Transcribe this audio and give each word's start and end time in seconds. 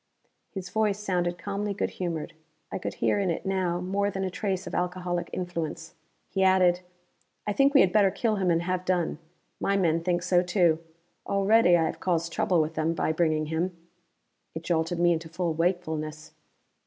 His 0.49 0.69
voice 0.69 0.97
sounded 0.99 1.37
calmly 1.37 1.75
good 1.75 1.91
humored; 1.91 2.33
I 2.71 2.79
could 2.79 2.95
hear 2.95 3.19
in 3.19 3.29
it 3.29 3.45
now 3.45 3.79
more 3.79 4.09
than 4.09 4.23
a 4.23 4.31
trace 4.31 4.65
of 4.65 4.73
alcoholic 4.73 5.29
influence. 5.31 5.93
He 6.27 6.41
added, 6.41 6.79
"I 7.45 7.53
think 7.53 7.75
we 7.75 7.81
had 7.81 7.93
better 7.93 8.09
kill 8.09 8.37
him 8.37 8.49
and 8.49 8.63
have 8.63 8.83
done. 8.83 9.19
My 9.59 9.77
men 9.77 10.01
think 10.01 10.23
so, 10.23 10.41
too; 10.41 10.79
already 11.27 11.77
I 11.77 11.83
have 11.85 11.99
caused 11.99 12.33
trouble 12.33 12.59
with 12.59 12.73
them, 12.73 12.95
by 12.95 13.11
bringing 13.11 13.45
him." 13.53 13.77
It 14.55 14.63
jolted 14.63 14.97
me 14.99 15.13
into 15.13 15.29
full 15.29 15.53
wakefulness. 15.53 16.31